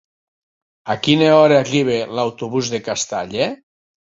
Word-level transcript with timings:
A 0.93 0.95
quina 1.09 1.27
hora 1.39 1.59
arriba 1.65 1.99
l'autobús 2.15 2.73
de 2.77 2.81
Castalla? 2.89 3.53